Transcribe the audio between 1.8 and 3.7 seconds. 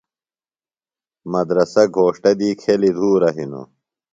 گھوݜٹہ دی کھیلیۡ دُھورہ ہِنوُ۔